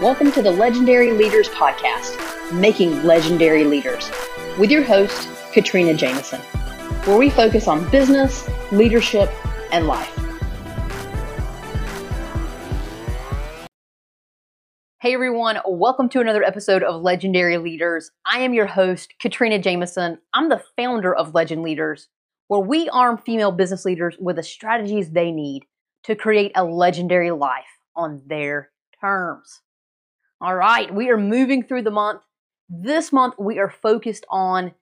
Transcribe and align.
Welcome 0.00 0.30
to 0.30 0.42
the 0.42 0.52
Legendary 0.52 1.10
Leaders 1.10 1.48
Podcast, 1.48 2.52
Making 2.52 3.02
Legendary 3.02 3.64
Leaders, 3.64 4.08
with 4.56 4.70
your 4.70 4.84
host, 4.84 5.28
Katrina 5.52 5.92
Jameson, 5.92 6.40
where 7.04 7.18
we 7.18 7.30
focus 7.30 7.66
on 7.66 7.90
business, 7.90 8.48
leadership, 8.70 9.28
and 9.72 9.88
life. 9.88 10.16
Hey 15.00 15.14
everyone, 15.14 15.58
welcome 15.66 16.08
to 16.10 16.20
another 16.20 16.44
episode 16.44 16.84
of 16.84 17.02
Legendary 17.02 17.58
Leaders. 17.58 18.12
I 18.24 18.38
am 18.38 18.54
your 18.54 18.66
host, 18.66 19.14
Katrina 19.20 19.58
Jameson. 19.58 20.18
I'm 20.32 20.48
the 20.48 20.62
founder 20.76 21.12
of 21.12 21.34
Legend 21.34 21.64
Leaders, 21.64 22.06
where 22.46 22.60
we 22.60 22.88
arm 22.90 23.18
female 23.18 23.50
business 23.50 23.84
leaders 23.84 24.14
with 24.20 24.36
the 24.36 24.44
strategies 24.44 25.10
they 25.10 25.32
need 25.32 25.64
to 26.04 26.14
create 26.14 26.52
a 26.54 26.62
legendary 26.62 27.32
life 27.32 27.64
on 27.96 28.22
their 28.28 28.70
terms. 29.00 29.60
All 30.40 30.54
right, 30.54 30.94
we 30.94 31.10
are 31.10 31.16
moving 31.16 31.64
through 31.64 31.82
the 31.82 31.90
month. 31.90 32.22
This 32.68 33.12
month, 33.12 33.34
we 33.40 33.58
are 33.58 33.70
focused 33.70 34.24
on 34.30 34.72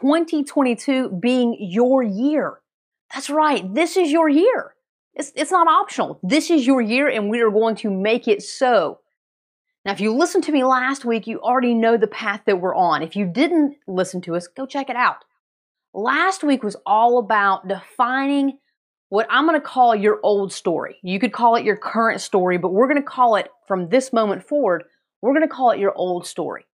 2022 0.00 1.20
being 1.22 1.56
your 1.60 2.02
year. 2.02 2.60
That's 3.12 3.30
right, 3.30 3.72
this 3.72 3.96
is 3.96 4.10
your 4.10 4.28
year. 4.28 4.74
It's, 5.14 5.30
it's 5.36 5.52
not 5.52 5.68
optional. 5.68 6.18
This 6.24 6.50
is 6.50 6.66
your 6.66 6.80
year, 6.80 7.08
and 7.08 7.30
we 7.30 7.40
are 7.42 7.50
going 7.50 7.76
to 7.76 7.90
make 7.90 8.26
it 8.26 8.42
so. 8.42 8.98
Now, 9.84 9.92
if 9.92 10.00
you 10.00 10.12
listened 10.12 10.42
to 10.44 10.52
me 10.52 10.64
last 10.64 11.04
week, 11.04 11.28
you 11.28 11.40
already 11.40 11.74
know 11.74 11.96
the 11.96 12.08
path 12.08 12.40
that 12.46 12.60
we're 12.60 12.74
on. 12.74 13.00
If 13.02 13.14
you 13.14 13.26
didn't 13.26 13.76
listen 13.86 14.20
to 14.22 14.34
us, 14.34 14.48
go 14.48 14.66
check 14.66 14.90
it 14.90 14.96
out. 14.96 15.24
Last 15.92 16.42
week 16.42 16.64
was 16.64 16.76
all 16.84 17.18
about 17.18 17.68
defining 17.68 18.58
what 19.10 19.28
I'm 19.30 19.46
going 19.46 19.60
to 19.60 19.64
call 19.64 19.94
your 19.94 20.18
old 20.24 20.52
story. 20.52 20.96
You 21.04 21.20
could 21.20 21.32
call 21.32 21.54
it 21.54 21.64
your 21.64 21.76
current 21.76 22.20
story, 22.20 22.58
but 22.58 22.72
we're 22.72 22.88
going 22.88 23.00
to 23.00 23.08
call 23.08 23.36
it 23.36 23.48
from 23.68 23.90
this 23.90 24.12
moment 24.12 24.42
forward 24.42 24.82
we're 25.24 25.32
going 25.32 25.48
to 25.48 25.48
call 25.48 25.70
it 25.70 25.78
your 25.78 25.94
old 25.96 26.26
story. 26.26 26.66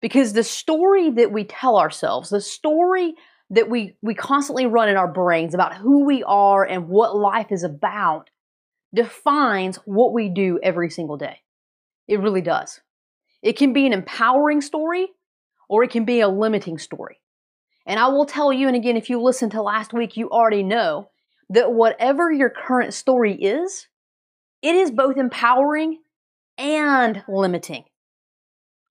Because 0.00 0.32
the 0.32 0.44
story 0.44 1.10
that 1.10 1.32
we 1.32 1.42
tell 1.42 1.76
ourselves, 1.76 2.30
the 2.30 2.40
story 2.40 3.14
that 3.50 3.68
we, 3.68 3.96
we 4.00 4.14
constantly 4.14 4.64
run 4.64 4.88
in 4.88 4.96
our 4.96 5.12
brains 5.12 5.54
about 5.54 5.74
who 5.74 6.06
we 6.06 6.22
are 6.22 6.64
and 6.64 6.86
what 6.86 7.16
life 7.16 7.50
is 7.50 7.64
about, 7.64 8.30
defines 8.94 9.76
what 9.86 10.12
we 10.12 10.28
do 10.28 10.60
every 10.62 10.88
single 10.88 11.16
day. 11.16 11.38
It 12.06 12.20
really 12.20 12.42
does. 12.42 12.80
It 13.42 13.54
can 13.54 13.72
be 13.72 13.86
an 13.86 13.92
empowering 13.92 14.60
story 14.60 15.08
or 15.68 15.82
it 15.82 15.90
can 15.90 16.04
be 16.04 16.20
a 16.20 16.28
limiting 16.28 16.78
story. 16.78 17.20
And 17.86 17.98
I 17.98 18.06
will 18.06 18.24
tell 18.24 18.52
you, 18.52 18.68
and 18.68 18.76
again, 18.76 18.96
if 18.96 19.10
you 19.10 19.20
listened 19.20 19.50
to 19.52 19.62
last 19.62 19.92
week, 19.92 20.16
you 20.16 20.30
already 20.30 20.62
know 20.62 21.10
that 21.48 21.72
whatever 21.72 22.30
your 22.30 22.50
current 22.50 22.94
story 22.94 23.34
is, 23.34 23.88
it 24.62 24.76
is 24.76 24.92
both 24.92 25.16
empowering 25.16 25.98
and 26.60 27.24
limiting. 27.26 27.84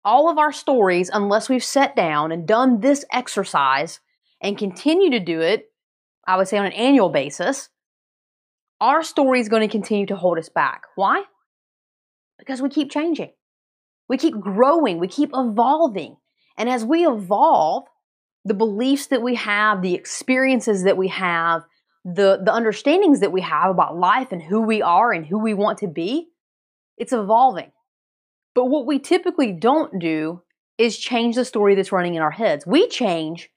All 0.05 0.30
of 0.30 0.38
our 0.38 0.52
stories, 0.52 1.11
unless 1.12 1.48
we've 1.48 1.62
sat 1.62 1.94
down 1.94 2.33
and 2.33 2.48
done 2.48 2.80
this 2.80 3.05
exercise 3.12 4.00
and 4.41 4.56
continue 4.56 5.11
to 5.11 5.20
do 5.20 5.41
it, 5.41 5.66
I 6.27 6.36
would 6.36 6.48
say 6.48 6.56
on 6.56 6.66
an 6.66 6.72
annual 6.72 7.11
basis, 7.11 7.69
our 8.80 9.02
story 9.02 9.41
is 9.41 9.48
going 9.48 9.62
to 9.62 9.72
continue 9.72 10.06
to 10.06 10.16
hold 10.16 10.39
us 10.39 10.48
back. 10.48 10.83
Why? 10.94 11.24
Because 12.39 12.62
we 12.62 12.70
keep 12.70 12.91
changing. 12.91 13.33
We 14.08 14.16
keep 14.16 14.41
growing. 14.41 14.98
We 14.98 15.08
keep 15.08 15.30
evolving. 15.34 16.16
And 16.56 16.69
as 16.69 16.84
we 16.84 17.06
evolve, 17.06 17.84
the 18.44 18.55
beliefs 18.55 19.08
that 19.08 19.20
we 19.20 19.34
have, 19.34 19.83
the 19.83 19.94
experiences 19.94 20.84
that 20.84 20.96
we 20.96 21.08
have, 21.08 21.62
the, 22.05 22.41
the 22.42 22.52
understandings 22.52 23.20
that 23.20 23.33
we 23.33 23.42
have 23.42 23.70
about 23.70 23.98
life 23.98 24.33
and 24.33 24.42
who 24.42 24.62
we 24.62 24.80
are 24.80 25.12
and 25.12 25.27
who 25.27 25.39
we 25.39 25.52
want 25.52 25.78
to 25.78 25.89
be, 25.89 26.28
it's 26.98 27.12
evolving. 27.12 27.72
But 28.54 28.66
what 28.66 28.86
we 28.86 28.98
typically 28.98 29.52
don't 29.52 29.98
do 29.98 30.42
is 30.78 30.98
change 30.98 31.34
the 31.34 31.44
story 31.44 31.74
that's 31.74 31.92
running 31.92 32.14
in 32.14 32.22
our 32.22 32.30
heads. 32.30 32.66
We 32.66 32.88
change, 32.88 33.50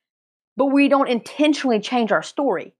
but 0.57 0.67
we 0.67 0.89
don't 0.89 1.09
intentionally 1.09 1.79
change 1.79 2.11
our 2.11 2.23
story. 2.23 2.73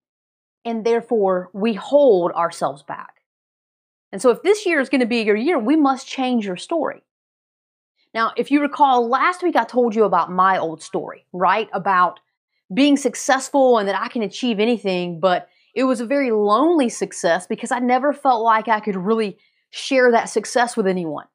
And 0.66 0.86
therefore, 0.86 1.50
we 1.53 1.74
hold 1.74 2.31
ourselves 2.34 2.84
back. 2.84 3.22
And 4.12 4.22
so, 4.22 4.30
if 4.30 4.44
this 4.44 4.66
year 4.66 4.80
is 4.80 4.90
going 4.90 5.02
to 5.02 5.08
be 5.08 5.22
your 5.22 5.36
year, 5.36 5.58
we 5.58 5.75
must 5.75 6.08
change 6.08 6.46
your 6.46 6.58
story. 6.58 7.02
Now, 8.13 8.34
if 8.36 8.52
you 8.52 8.62
recall, 8.62 9.07
last 9.07 9.41
week 9.41 9.56
I 9.56 9.63
told 9.63 9.96
you 9.96 10.03
about 10.03 10.31
my 10.31 10.57
old 10.57 10.84
story, 10.84 11.25
right? 11.31 11.69
About 11.74 12.19
being 12.74 12.97
successful 12.97 13.78
and 13.78 13.88
that 13.88 14.00
I 14.00 14.09
can 14.09 14.22
achieve 14.22 14.59
anything, 14.59 15.19
but 15.19 15.47
it 15.74 15.86
was 15.86 16.02
a 16.02 16.06
very 16.06 16.31
lonely 16.31 16.90
success 16.90 17.47
because 17.47 17.72
I 17.72 17.80
never 17.80 18.12
felt 18.12 18.44
like 18.44 18.68
I 18.68 18.81
could 18.81 18.97
really 18.97 19.38
share 19.72 20.12
that 20.12 20.30
success 20.30 20.78
with 20.78 20.88
anyone. 20.88 21.26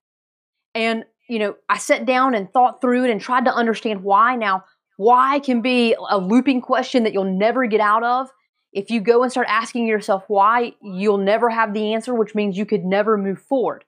And, 0.74 1.04
you 1.28 1.38
know, 1.38 1.56
I 1.68 1.78
sat 1.78 2.06
down 2.06 2.34
and 2.34 2.52
thought 2.52 2.80
through 2.80 3.04
it 3.04 3.10
and 3.10 3.20
tried 3.20 3.46
to 3.46 3.54
understand 3.54 4.02
why. 4.02 4.36
Now, 4.36 4.64
why 4.96 5.40
can 5.40 5.60
be 5.60 5.94
a 6.08 6.18
looping 6.18 6.60
question 6.60 7.04
that 7.04 7.12
you'll 7.12 7.24
never 7.24 7.66
get 7.66 7.80
out 7.80 8.02
of. 8.02 8.30
If 8.72 8.90
you 8.90 9.00
go 9.00 9.22
and 9.22 9.32
start 9.32 9.46
asking 9.48 9.86
yourself 9.86 10.24
why, 10.28 10.74
you'll 10.82 11.18
never 11.18 11.48
have 11.48 11.72
the 11.72 11.94
answer, 11.94 12.14
which 12.14 12.34
means 12.34 12.58
you 12.58 12.66
could 12.66 12.84
never 12.84 13.16
move 13.16 13.40
forward. 13.40 13.84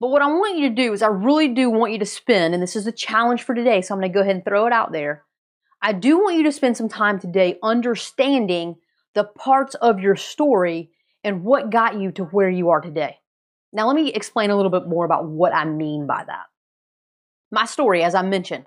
But 0.00 0.08
what 0.08 0.22
I 0.22 0.26
want 0.26 0.58
you 0.58 0.68
to 0.68 0.74
do 0.74 0.92
is, 0.92 1.02
I 1.02 1.08
really 1.08 1.48
do 1.48 1.70
want 1.70 1.92
you 1.92 1.98
to 1.98 2.06
spend, 2.06 2.52
and 2.52 2.62
this 2.62 2.76
is 2.76 2.86
a 2.86 2.92
challenge 2.92 3.42
for 3.42 3.54
today, 3.54 3.80
so 3.80 3.94
I'm 3.94 4.00
going 4.00 4.12
to 4.12 4.14
go 4.14 4.20
ahead 4.20 4.36
and 4.36 4.44
throw 4.44 4.66
it 4.66 4.72
out 4.72 4.92
there. 4.92 5.24
I 5.80 5.92
do 5.92 6.18
want 6.18 6.36
you 6.36 6.42
to 6.44 6.52
spend 6.52 6.76
some 6.76 6.88
time 6.88 7.18
today 7.18 7.58
understanding 7.62 8.76
the 9.14 9.24
parts 9.24 9.74
of 9.76 10.00
your 10.00 10.16
story 10.16 10.90
and 11.24 11.44
what 11.44 11.70
got 11.70 11.98
you 11.98 12.12
to 12.12 12.24
where 12.24 12.50
you 12.50 12.70
are 12.70 12.80
today. 12.80 13.18
Now, 13.72 13.86
let 13.86 13.96
me 13.96 14.12
explain 14.12 14.50
a 14.50 14.56
little 14.56 14.70
bit 14.70 14.88
more 14.88 15.04
about 15.04 15.28
what 15.28 15.54
I 15.54 15.64
mean 15.64 16.06
by 16.06 16.24
that. 16.26 16.44
My 17.50 17.64
story, 17.64 18.02
as 18.02 18.14
I 18.14 18.22
mentioned, 18.22 18.66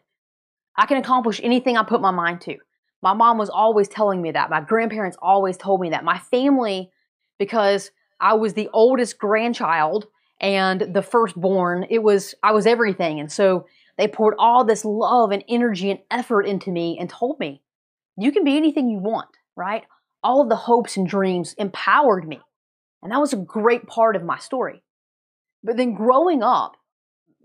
I 0.78 0.86
can 0.86 0.98
accomplish 0.98 1.42
anything 1.44 1.78
I 1.78 1.84
put 1.84 2.02
my 2.02 2.12
mind 2.12 2.42
to. 2.42 2.58
My 3.02 3.14
mom 3.14 3.38
was 3.38 3.50
always 3.50 3.88
telling 3.88 4.22
me 4.22 4.32
that. 4.32 4.50
My 4.50 4.62
grandparents 4.62 5.18
always 5.22 5.58
told 5.58 5.82
me 5.82 5.90
that. 5.92 6.04
My 6.04 6.18
family, 6.18 6.92
because 7.38 7.92
I 8.20 8.34
was 8.34 8.54
the 8.54 8.70
oldest 8.74 9.18
grandchild 9.18 10.08
and 10.42 10.94
the 10.94 11.02
firstborn, 11.02 11.86
it 11.90 12.04
was 12.04 12.36
I 12.44 12.52
was 12.52 12.66
everything. 12.66 13.20
And 13.20 13.32
so 13.32 13.66
they 13.98 14.08
poured 14.08 14.36
all 14.38 14.64
this 14.64 14.86
love 14.86 15.32
and 15.32 15.44
energy 15.50 15.92
and 15.92 16.00
effort 16.12 16.44
into 16.44 16.72
me 16.72 16.98
and 17.00 17.10
told 17.10 17.40
me, 17.40 17.62
you 18.18 18.32
can 18.32 18.44
be 18.44 18.58
anything 18.58 18.90
you 18.90 19.00
want, 19.00 19.30
right? 19.56 19.84
All 20.24 20.42
of 20.42 20.50
the 20.50 20.56
hopes 20.56 20.98
and 20.98 21.08
dreams 21.08 21.54
empowered 21.58 22.28
me. 22.28 22.40
And 23.02 23.12
that 23.12 23.20
was 23.20 23.34
a 23.34 23.38
great 23.38 23.88
part 23.88 24.16
of 24.16 24.24
my 24.24 24.38
story. 24.40 24.84
But 25.64 25.78
then 25.78 25.94
growing 25.94 26.44
up, 26.44 26.78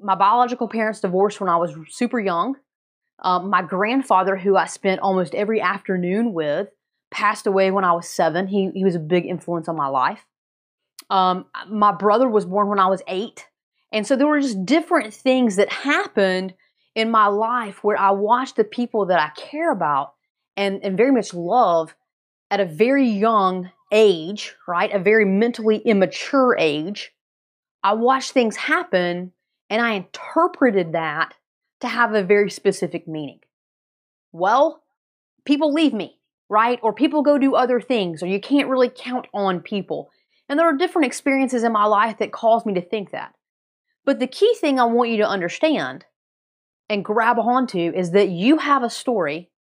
my 0.01 0.15
biological 0.15 0.69
parents 0.69 1.01
divorced 1.01 1.41
when 1.41 1.51
I 1.51 1.57
was 1.57 1.75
super 1.89 2.21
young. 2.21 2.57
Um, 3.21 3.49
my 3.51 3.63
grandfather, 3.63 4.37
who 4.37 4.57
I 4.57 4.67
spent 4.67 5.01
almost 5.01 5.35
every 5.35 5.61
afternoon 5.61 6.33
with, 6.33 6.69
passed 7.11 7.47
away 7.47 7.71
when 7.71 7.85
I 7.85 7.93
was 7.93 8.09
seven. 8.09 8.47
He, 8.49 8.71
he 8.75 8.85
was 8.85 8.97
a 8.97 9.01
big 9.01 9.27
influence 9.27 9.69
on 9.69 9.77
my 9.77 9.87
life. 9.87 10.27
Um, 11.11 11.47
my 11.69 11.93
brother 11.93 12.29
was 12.29 12.45
born 12.45 12.69
when 12.69 12.81
I 12.81 12.89
was 12.89 13.03
eight. 13.07 13.47
And 13.93 14.07
so 14.07 14.17
there 14.17 14.27
were 14.27 14.41
just 14.41 14.67
different 14.67 15.15
things 15.15 15.57
that 15.57 15.71
happened 15.71 16.55
in 16.95 17.11
my 17.11 17.27
life 17.27 17.85
where 17.85 17.97
I 17.97 18.11
watched 18.11 18.57
the 18.57 18.65
people 18.65 19.07
that 19.07 19.21
I 19.21 19.31
care 19.41 19.71
about 19.71 20.15
and, 20.57 20.83
and 20.83 20.97
very 20.97 21.13
much 21.13 21.33
love 21.35 21.95
at 22.51 22.61
a 22.61 22.65
very 22.65 23.09
young 23.09 23.71
age, 23.93 24.55
right? 24.67 24.93
A 24.93 24.99
very 24.99 25.25
mentally 25.25 25.79
immature 25.79 26.57
age 26.59 27.13
I 27.85 27.93
watched 27.93 28.33
things 28.33 28.57
happen 28.57 29.33
and 29.69 29.83
I 29.83 29.93
interpreted 29.93 30.93
that 30.93 31.35
to 31.81 31.87
have 31.87 32.15
a 32.15 32.25
very 32.25 32.51
specific 32.51 33.07
meaning. 33.07 33.41
Well, 34.33 34.83
people 35.45 35.73
leave 35.73 35.93
me, 35.93 36.19
right? 36.49 36.81
Or 36.83 36.95
people 36.95 37.23
go 37.23 37.37
do 37.37 37.55
other 37.55 37.81
things, 37.81 38.23
or 38.23 38.27
you 38.27 38.41
can't 38.41 38.69
really 38.69 38.89
count 38.89 39.27
on 39.35 39.61
people. 39.61 40.11
And 40.49 40.59
there 40.59 40.67
are 40.67 40.77
different 40.77 41.07
experiences 41.07 41.63
in 41.63 41.73
my 41.73 41.85
life 41.85 42.19
that 42.19 42.33
cause 42.33 42.65
me 42.65 42.73
to 42.75 42.81
think 42.81 43.11
that. 43.13 43.35
But 44.07 44.19
the 44.19 44.27
key 44.27 44.55
thing 44.61 44.81
I 44.81 44.85
want 44.85 45.11
you 45.11 45.19
to 45.19 45.29
understand 45.29 46.07
and 46.89 47.05
grab 47.05 47.39
onto 47.39 47.93
is 47.95 48.13
that 48.13 48.31
you 48.31 48.59
have 48.59 48.83
a 48.83 48.91
story, 48.91 49.51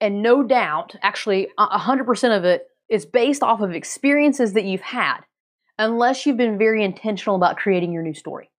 and 0.00 0.22
no 0.22 0.42
doubt, 0.42 0.96
actually, 1.02 1.48
100% 1.58 2.36
of 2.36 2.44
it 2.44 2.66
is 2.88 3.06
based 3.06 3.42
off 3.42 3.60
of 3.60 3.72
experiences 3.72 4.52
that 4.54 4.64
you've 4.64 4.80
had 4.80 5.20
unless 5.78 6.26
you've 6.26 6.36
been 6.36 6.58
very 6.58 6.84
intentional 6.84 7.36
about 7.36 7.56
creating 7.56 7.92
your 7.92 8.02
new 8.02 8.14
story. 8.14 8.50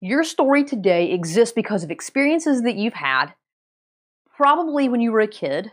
Your 0.00 0.24
story 0.24 0.64
today 0.64 1.12
exists 1.12 1.54
because 1.54 1.82
of 1.82 1.90
experiences 1.90 2.62
that 2.62 2.76
you've 2.76 2.94
had, 2.94 3.34
probably 4.36 4.88
when 4.88 5.00
you 5.00 5.12
were 5.12 5.20
a 5.20 5.28
kid, 5.28 5.72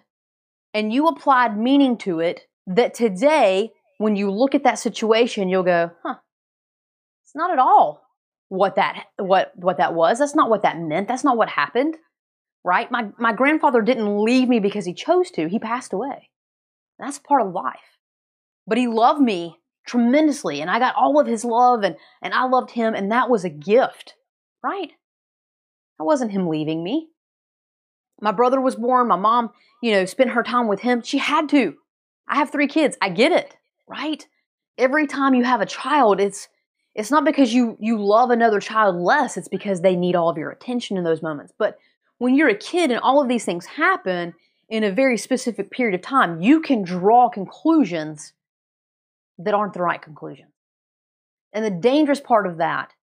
and 0.73 0.93
you 0.93 1.07
applied 1.07 1.57
meaning 1.57 1.97
to 1.99 2.19
it 2.19 2.41
that 2.67 2.93
today, 2.93 3.71
when 3.97 4.15
you 4.15 4.29
look 4.29 4.53
at 4.53 4.63
that 4.63 4.79
situation, 4.79 5.49
you'll 5.49 5.63
go, 5.63 5.91
huh, 6.03 6.15
it's 7.23 7.35
not 7.35 7.51
at 7.51 7.59
all 7.59 8.03
what 8.49 8.75
that 8.75 9.05
what 9.17 9.51
what 9.55 9.77
that 9.77 9.93
was. 9.93 10.19
That's 10.19 10.35
not 10.35 10.49
what 10.49 10.61
that 10.61 10.79
meant. 10.79 11.07
That's 11.07 11.23
not 11.23 11.37
what 11.37 11.49
happened. 11.49 11.95
Right? 12.63 12.91
My 12.91 13.09
my 13.17 13.33
grandfather 13.33 13.81
didn't 13.81 14.23
leave 14.23 14.49
me 14.49 14.59
because 14.59 14.85
he 14.85 14.93
chose 14.93 15.31
to. 15.31 15.47
He 15.47 15.59
passed 15.59 15.93
away. 15.93 16.29
That's 16.99 17.19
part 17.19 17.45
of 17.45 17.53
life. 17.53 17.99
But 18.65 18.77
he 18.77 18.87
loved 18.87 19.21
me 19.21 19.57
tremendously 19.87 20.61
and 20.61 20.69
I 20.69 20.79
got 20.79 20.95
all 20.95 21.19
of 21.19 21.25
his 21.25 21.43
love 21.43 21.83
and, 21.83 21.95
and 22.21 22.33
I 22.33 22.45
loved 22.45 22.71
him 22.71 22.93
and 22.93 23.11
that 23.11 23.29
was 23.29 23.43
a 23.43 23.49
gift, 23.49 24.15
right? 24.63 24.91
That 25.97 26.05
wasn't 26.05 26.31
him 26.31 26.47
leaving 26.47 26.83
me. 26.83 27.07
My 28.21 28.31
brother 28.31 28.59
was 28.61 28.75
born, 28.75 29.07
my 29.07 29.15
mom, 29.15 29.51
you 29.81 29.91
know, 29.91 30.05
spent 30.05 30.31
her 30.31 30.43
time 30.43 30.67
with 30.67 30.81
him. 30.81 31.01
She 31.01 31.17
had 31.17 31.49
to. 31.49 31.75
I 32.27 32.37
have 32.37 32.51
three 32.51 32.67
kids. 32.67 32.97
I 33.01 33.09
get 33.09 33.31
it, 33.31 33.55
right? 33.87 34.27
Every 34.77 35.07
time 35.07 35.33
you 35.33 35.43
have 35.43 35.61
a 35.61 35.65
child, 35.65 36.19
it's 36.19 36.47
it's 36.95 37.11
not 37.11 37.25
because 37.25 37.53
you 37.53 37.77
you 37.79 37.97
love 38.03 38.31
another 38.31 38.59
child 38.59 38.95
less, 38.95 39.37
it's 39.37 39.47
because 39.47 39.81
they 39.81 39.95
need 39.95 40.15
all 40.15 40.29
of 40.29 40.37
your 40.37 40.49
attention 40.49 40.97
in 40.97 41.03
those 41.03 41.21
moments. 41.21 41.53
But 41.57 41.77
when 42.17 42.35
you're 42.35 42.49
a 42.49 42.57
kid 42.57 42.91
and 42.91 42.99
all 42.99 43.21
of 43.21 43.27
these 43.27 43.45
things 43.45 43.65
happen 43.65 44.33
in 44.69 44.83
a 44.83 44.91
very 44.91 45.17
specific 45.17 45.69
period 45.71 45.95
of 45.95 46.01
time, 46.01 46.41
you 46.41 46.59
can 46.59 46.81
draw 46.81 47.29
conclusions 47.29 48.33
that 49.39 49.53
aren't 49.53 49.73
the 49.73 49.81
right 49.81 50.01
conclusion. 50.01 50.47
And 51.53 51.63
the 51.63 51.71
dangerous 51.71 52.19
part 52.19 52.47
of 52.47 52.57
that 52.57 52.93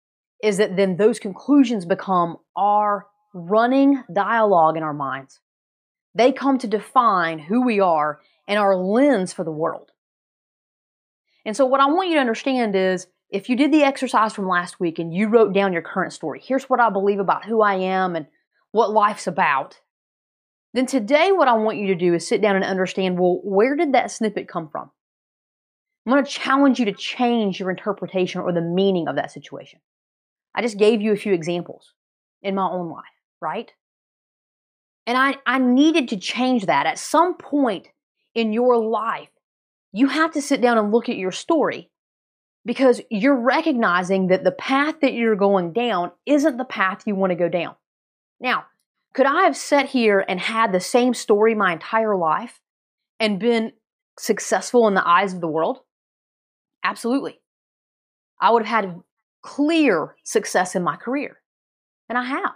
is 0.43 0.59
that 0.59 0.77
then 0.77 0.97
those 0.97 1.19
conclusions 1.19 1.87
become 1.87 2.37
our 2.57 3.07
running 3.33 4.03
dialogue 4.13 4.77
in 4.77 4.83
our 4.83 4.95
minds. 4.95 5.41
They 6.15 6.33
come 6.33 6.59
to 6.59 6.67
define 6.67 7.39
who 7.39 7.65
we 7.65 7.81
are 7.81 8.21
and 8.47 8.59
our 8.59 8.77
lens 8.77 9.33
for 9.33 9.45
the 9.45 9.51
world. 9.51 9.91
And 11.45 11.57
so, 11.57 11.67
what 11.67 11.81
I 11.81 11.87
want 11.87 12.09
you 12.09 12.15
to 12.15 12.21
understand 12.21 12.77
is 12.77 13.07
if 13.31 13.49
you 13.49 13.57
did 13.57 13.73
the 13.73 13.83
exercise 13.83 14.33
from 14.33 14.49
last 14.49 14.79
week 14.79 14.99
and 14.99 15.13
you 15.13 15.29
wrote 15.29 15.53
down 15.53 15.73
your 15.73 15.83
current 15.83 16.13
story, 16.13 16.41
here's 16.43 16.71
what 16.71 16.81
I 16.81 16.91
believe 16.91 17.19
about 17.19 17.45
who 17.45 17.63
I 17.63 17.75
am 17.75 18.15
and 18.15 18.27
what 18.71 18.93
life's 18.93 19.27
about, 19.27 19.81
then 20.73 20.87
today 20.87 21.33
what 21.33 21.49
I 21.49 21.55
want 21.55 21.79
you 21.79 21.89
to 21.89 21.95
do 21.95 22.15
is 22.15 22.27
sit 22.27 22.41
down 22.41 22.57
and 22.57 22.65
understand 22.65 23.19
well, 23.19 23.41
where 23.43 23.77
did 23.77 23.93
that 23.93 24.11
snippet 24.11 24.49
come 24.49 24.69
from? 24.69 24.91
I'm 26.07 26.13
going 26.13 26.25
to 26.25 26.31
challenge 26.31 26.79
you 26.79 26.85
to 26.87 26.93
change 26.93 27.59
your 27.59 27.71
interpretation 27.71 28.43
or 28.43 28.53
the 28.53 28.61
meaning 28.61 29.09
of 29.09 29.17
that 29.17 29.33
situation. 29.33 29.81
I 30.55 30.63
just 30.63 30.79
gave 30.79 31.01
you 31.01 31.13
a 31.13 31.17
few 31.17 31.33
examples 31.33 31.95
in 32.43 32.55
my 32.55 32.69
own 32.69 32.91
life, 32.91 33.05
right? 33.41 33.73
And 35.07 35.17
I, 35.17 35.37
I 35.47 35.59
needed 35.59 36.09
to 36.09 36.17
change 36.17 36.67
that. 36.67 36.87
At 36.87 36.99
some 36.99 37.37
point 37.37 37.89
in 38.35 38.53
your 38.53 38.77
life, 38.77 39.29
you 39.93 40.09
have 40.09 40.33
to 40.33 40.43
sit 40.43 40.61
down 40.61 40.79
and 40.79 40.93
look 40.93 41.09
at 41.09 41.17
your 41.17 41.33
story 41.33 41.91
because 42.65 43.01
you're 43.11 43.41
recognizing 43.41 44.29
that 44.29 44.45
the 44.45 44.53
path 44.53 44.97
that 45.01 45.13
you're 45.13 45.37
going 45.37 45.73
down 45.73 46.11
isn't 46.27 46.57
the 46.57 46.65
path 46.65 47.03
you 47.07 47.15
want 47.15 47.31
to 47.31 47.37
go 47.37 47.49
down. 47.49 47.75
Now, 48.41 48.65
could 49.15 49.27
I 49.27 49.45
have 49.45 49.57
sat 49.57 49.89
here 49.89 50.25
and 50.27 50.41
had 50.41 50.73
the 50.73 50.81
same 50.81 51.15
story 51.15 51.55
my 51.55 51.73
entire 51.73 52.17
life 52.17 52.61
and 53.21 53.39
been 53.39 53.73
successful 54.19 54.89
in 54.89 54.95
the 54.95 55.07
eyes 55.07 55.33
of 55.33 55.41
the 55.41 55.49
world? 55.49 55.81
Absolutely. 56.85 57.41
I 58.41 58.51
would 58.51 58.65
have 58.65 58.85
had 58.85 59.01
clear 59.43 60.17
success 60.25 60.77
in 60.77 60.83
my 60.83 60.97
career, 60.97 61.39
and 62.09 62.19
I 62.19 62.25
have. 62.25 62.53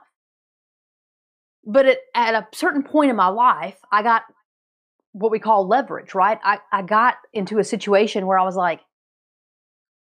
But 1.65 1.87
at, 1.87 1.99
at 2.15 2.35
a 2.35 2.47
certain 2.55 2.83
point 2.83 3.11
in 3.11 3.17
my 3.17 3.29
life, 3.29 3.79
I 3.91 4.03
got 4.03 4.23
what 5.13 5.33
we 5.33 5.39
call 5.39 5.67
leverage, 5.67 6.15
right? 6.15 6.39
I, 6.45 6.59
I 6.73 6.83
got 6.83 7.17
into 7.33 7.59
a 7.59 7.65
situation 7.65 8.27
where 8.27 8.39
I 8.39 8.45
was 8.45 8.57
like, 8.57 8.81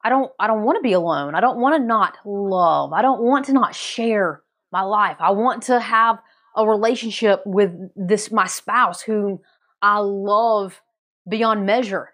I 0.05 0.09
don't 0.09 0.31
I 0.39 0.47
don't 0.47 0.63
want 0.63 0.77
to 0.77 0.83
be 0.83 0.93
alone. 0.93 1.35
I 1.35 1.41
don't 1.41 1.59
want 1.59 1.81
to 1.81 1.85
not 1.85 2.17
love. 2.25 2.93
I 2.93 3.03
don't 3.03 3.23
want 3.23 3.47
to 3.47 3.53
not 3.53 3.75
share 3.75 4.43
my 4.71 4.83
life. 4.83 5.17
I 5.19 5.31
want 5.31 5.65
to 5.65 5.81
have 5.81 6.19
a 6.55 6.67
relationship 6.67 7.43
with 7.45 7.73
this 7.97 8.31
my 8.31 8.47
spouse 8.47 9.03
whom 9.03 9.41
I 9.83 9.99
love 9.99 10.81
beyond 11.29 11.67
measure. 11.67 12.11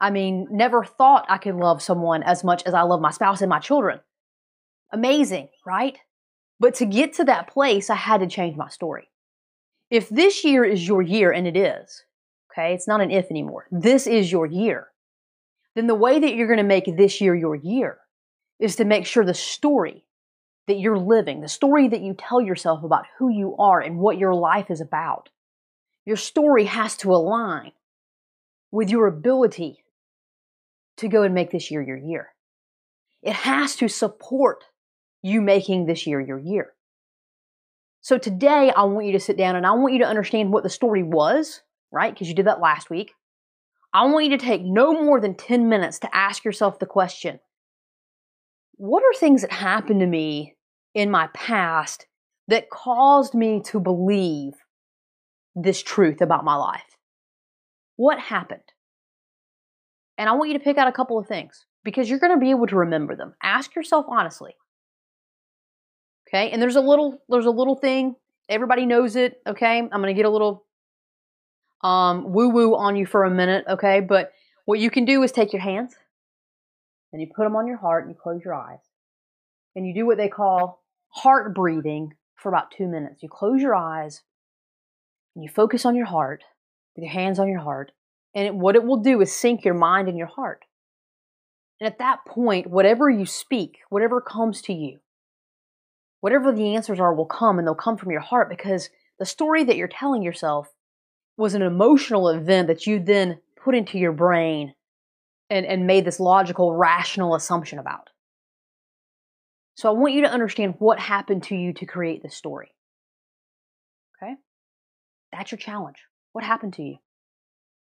I 0.00 0.10
mean, 0.10 0.46
never 0.50 0.84
thought 0.84 1.26
I 1.28 1.38
could 1.38 1.56
love 1.56 1.82
someone 1.82 2.22
as 2.22 2.44
much 2.44 2.62
as 2.64 2.74
I 2.74 2.82
love 2.82 3.00
my 3.00 3.10
spouse 3.10 3.40
and 3.40 3.50
my 3.50 3.58
children. 3.58 4.00
Amazing, 4.92 5.48
right? 5.66 5.98
But 6.60 6.74
to 6.76 6.86
get 6.86 7.14
to 7.14 7.24
that 7.24 7.48
place, 7.48 7.90
I 7.90 7.96
had 7.96 8.20
to 8.20 8.26
change 8.26 8.56
my 8.56 8.68
story. 8.68 9.08
If 9.90 10.08
this 10.08 10.44
year 10.44 10.64
is 10.64 10.86
your 10.86 11.02
year, 11.02 11.32
and 11.32 11.46
it 11.46 11.56
is, 11.56 12.04
okay, 12.52 12.74
it's 12.74 12.88
not 12.88 13.00
an 13.00 13.10
if 13.10 13.30
anymore, 13.30 13.66
this 13.70 14.06
is 14.06 14.30
your 14.30 14.46
year, 14.46 14.88
then 15.74 15.86
the 15.86 15.94
way 15.94 16.18
that 16.18 16.34
you're 16.34 16.46
going 16.46 16.58
to 16.58 16.62
make 16.62 16.84
this 16.96 17.20
year 17.20 17.34
your 17.34 17.54
year 17.54 17.98
is 18.58 18.76
to 18.76 18.84
make 18.84 19.06
sure 19.06 19.24
the 19.24 19.34
story 19.34 20.04
that 20.66 20.78
you're 20.78 20.98
living, 20.98 21.40
the 21.40 21.48
story 21.48 21.88
that 21.88 22.02
you 22.02 22.14
tell 22.14 22.40
yourself 22.40 22.84
about 22.84 23.06
who 23.18 23.30
you 23.30 23.56
are 23.56 23.80
and 23.80 23.98
what 23.98 24.18
your 24.18 24.34
life 24.34 24.70
is 24.70 24.80
about, 24.80 25.30
your 26.04 26.16
story 26.16 26.64
has 26.64 26.96
to 26.98 27.14
align 27.14 27.72
with 28.70 28.90
your 28.90 29.06
ability 29.06 29.82
to 30.98 31.08
go 31.08 31.22
and 31.22 31.34
make 31.34 31.50
this 31.50 31.70
year 31.70 31.82
your 31.82 31.96
year. 31.96 32.28
It 33.22 33.32
has 33.32 33.76
to 33.76 33.88
support 33.88 34.64
you 35.22 35.40
making 35.40 35.86
this 35.86 36.06
year 36.06 36.20
your 36.20 36.38
year. 36.38 36.72
So 38.00 38.18
today, 38.18 38.72
I 38.74 38.84
want 38.84 39.06
you 39.06 39.12
to 39.12 39.20
sit 39.20 39.36
down 39.36 39.56
and 39.56 39.66
I 39.66 39.72
want 39.72 39.92
you 39.92 39.98
to 40.00 40.06
understand 40.06 40.52
what 40.52 40.62
the 40.62 40.70
story 40.70 41.02
was, 41.02 41.62
right? 41.90 42.12
Because 42.12 42.28
you 42.28 42.34
did 42.34 42.46
that 42.46 42.60
last 42.60 42.90
week. 42.90 43.12
I 43.92 44.06
want 44.06 44.26
you 44.26 44.30
to 44.36 44.44
take 44.44 44.62
no 44.62 44.92
more 44.92 45.20
than 45.20 45.34
10 45.34 45.68
minutes 45.68 45.98
to 46.00 46.14
ask 46.14 46.44
yourself 46.44 46.78
the 46.78 46.86
question 46.86 47.40
What 48.76 49.02
are 49.02 49.18
things 49.18 49.42
that 49.42 49.52
happened 49.52 50.00
to 50.00 50.06
me 50.06 50.56
in 50.94 51.10
my 51.10 51.28
past 51.34 52.06
that 52.46 52.70
caused 52.70 53.34
me 53.34 53.62
to 53.66 53.80
believe 53.80 54.54
this 55.54 55.82
truth 55.82 56.20
about 56.20 56.44
my 56.44 56.54
life? 56.54 56.96
What 57.96 58.20
happened? 58.20 58.62
And 60.18 60.28
I 60.28 60.32
want 60.32 60.50
you 60.50 60.58
to 60.58 60.64
pick 60.64 60.76
out 60.76 60.88
a 60.88 60.92
couple 60.92 61.18
of 61.18 61.28
things 61.28 61.64
because 61.84 62.10
you're 62.10 62.18
going 62.18 62.34
to 62.34 62.40
be 62.40 62.50
able 62.50 62.66
to 62.66 62.76
remember 62.76 63.14
them. 63.14 63.34
Ask 63.42 63.74
yourself 63.76 64.04
honestly. 64.08 64.56
Okay? 66.28 66.50
And 66.50 66.60
there's 66.60 66.76
a 66.76 66.80
little 66.80 67.22
there's 67.28 67.46
a 67.46 67.50
little 67.50 67.76
thing. 67.76 68.16
Everybody 68.48 68.84
knows 68.84 69.14
it, 69.14 69.40
okay? 69.46 69.78
I'm 69.78 69.88
going 69.88 70.06
to 70.06 70.14
get 70.14 70.26
a 70.26 70.30
little 70.30 70.64
um 71.82 72.32
woo 72.32 72.48
woo 72.48 72.74
on 72.74 72.96
you 72.96 73.06
for 73.06 73.24
a 73.24 73.30
minute, 73.30 73.64
okay? 73.68 74.00
But 74.00 74.32
what 74.64 74.80
you 74.80 74.90
can 74.90 75.04
do 75.04 75.22
is 75.22 75.32
take 75.32 75.52
your 75.52 75.62
hands 75.62 75.94
and 77.12 77.22
you 77.22 77.28
put 77.34 77.44
them 77.44 77.56
on 77.56 77.66
your 77.66 77.78
heart 77.78 78.04
and 78.04 78.14
you 78.14 78.20
close 78.20 78.42
your 78.44 78.54
eyes. 78.54 78.80
And 79.76 79.86
you 79.86 79.94
do 79.94 80.04
what 80.04 80.16
they 80.16 80.28
call 80.28 80.82
heart 81.10 81.54
breathing 81.54 82.14
for 82.34 82.48
about 82.48 82.72
2 82.72 82.88
minutes. 82.88 83.22
You 83.22 83.28
close 83.28 83.62
your 83.62 83.74
eyes 83.74 84.22
and 85.34 85.44
you 85.44 85.48
focus 85.48 85.86
on 85.86 85.94
your 85.94 86.06
heart 86.06 86.42
with 86.96 87.04
your 87.04 87.12
hands 87.12 87.38
on 87.38 87.48
your 87.48 87.60
heart. 87.60 87.92
And 88.34 88.46
it, 88.46 88.54
what 88.54 88.76
it 88.76 88.84
will 88.84 88.98
do 88.98 89.20
is 89.20 89.32
sync 89.32 89.64
your 89.64 89.74
mind 89.74 90.08
and 90.08 90.18
your 90.18 90.26
heart. 90.26 90.64
And 91.80 91.86
at 91.86 91.98
that 91.98 92.24
point, 92.26 92.66
whatever 92.66 93.08
you 93.08 93.26
speak, 93.26 93.78
whatever 93.88 94.20
comes 94.20 94.60
to 94.62 94.72
you, 94.72 94.98
whatever 96.20 96.52
the 96.52 96.74
answers 96.74 97.00
are 97.00 97.14
will 97.14 97.26
come 97.26 97.58
and 97.58 97.66
they'll 97.66 97.74
come 97.74 97.96
from 97.96 98.10
your 98.10 98.20
heart 98.20 98.48
because 98.48 98.90
the 99.18 99.26
story 99.26 99.64
that 99.64 99.76
you're 99.76 99.88
telling 99.88 100.22
yourself 100.22 100.68
was 101.36 101.54
an 101.54 101.62
emotional 101.62 102.28
event 102.28 102.66
that 102.68 102.86
you 102.86 102.98
then 102.98 103.40
put 103.56 103.74
into 103.74 103.98
your 103.98 104.12
brain 104.12 104.74
and, 105.50 105.64
and 105.64 105.86
made 105.86 106.04
this 106.04 106.20
logical, 106.20 106.74
rational 106.74 107.34
assumption 107.34 107.78
about. 107.78 108.10
So 109.76 109.88
I 109.88 109.92
want 109.92 110.14
you 110.14 110.22
to 110.22 110.30
understand 110.30 110.74
what 110.78 110.98
happened 110.98 111.44
to 111.44 111.56
you 111.56 111.72
to 111.74 111.86
create 111.86 112.22
this 112.22 112.34
story. 112.34 112.74
Okay? 114.20 114.34
That's 115.32 115.52
your 115.52 115.58
challenge. 115.58 115.98
What 116.32 116.44
happened 116.44 116.74
to 116.74 116.82
you 116.82 116.96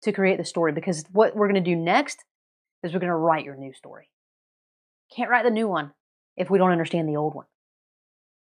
to 0.04 0.12
create 0.12 0.38
the 0.38 0.46
story? 0.46 0.72
Because 0.72 1.06
what 1.12 1.36
we're 1.36 1.48
going 1.48 1.63
to 1.63 1.70
do 1.70 1.75
next 1.75 2.24
is 2.84 2.94
we're 2.94 3.00
going 3.00 3.10
to 3.10 3.16
write 3.16 3.46
your 3.46 3.56
new 3.56 3.74
story. 3.74 4.10
Can't 5.16 5.30
write 5.30 5.44
the 5.44 5.51
new 5.51 5.68
one 5.68 5.92
if 6.36 6.50
we 6.50 6.58
don't 6.58 6.72
understand 6.72 7.08
the 7.08 7.18
old 7.18 7.34
one. 7.34 7.46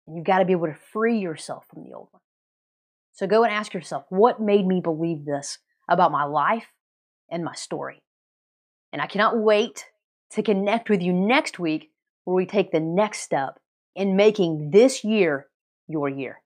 And 0.06 0.16
you've 0.16 0.26
got 0.26 0.40
to 0.40 0.46
be 0.46 0.54
able 0.54 0.68
to 0.68 0.78
free 0.92 1.20
yourself 1.20 1.66
from 1.70 1.84
the 1.84 1.94
old 1.94 2.10
one. 2.12 2.22
So 3.14 3.28
go 3.28 3.44
and 3.44 3.52
ask 3.52 3.74
yourself, 3.74 4.06
what 4.10 4.42
made 4.42 4.66
me 4.66 4.82
believe 4.82 5.26
this 5.26 5.58
about 5.90 6.12
my 6.12 6.24
life 6.24 6.68
and 7.32 7.44
my 7.44 7.56
story? 7.56 8.04
And 8.94 9.02
I 9.02 9.08
cannot 9.08 9.38
wait 9.38 9.86
to 10.32 10.44
connect 10.44 10.90
with 10.90 11.02
you 11.02 11.14
next 11.14 11.60
week 11.60 11.90
where 12.26 12.36
we 12.36 12.46
take 12.46 12.72
the 12.72 12.80
next 12.80 13.22
step 13.22 13.60
in 13.96 14.16
making 14.16 14.72
this 14.72 15.04
year 15.04 15.48
your 15.88 16.10
year. 16.10 16.42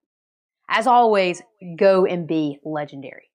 As 0.69 0.87
always, 0.87 1.41
go 1.75 2.05
and 2.05 2.27
be 2.27 2.59
legendary. 2.63 3.30